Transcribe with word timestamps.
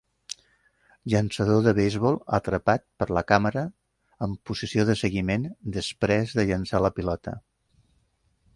Llançador 1.13 1.59
de 1.65 1.73
beisbol 1.79 2.17
atrapat 2.37 2.85
per 3.03 3.07
la 3.17 3.23
càmera 3.33 3.65
en 4.27 4.35
posició 4.51 4.87
de 4.91 4.97
seguiment 5.05 5.45
després 5.79 6.35
de 6.41 6.47
llançar 6.53 6.83
la 6.87 6.95
pilota. 7.01 7.37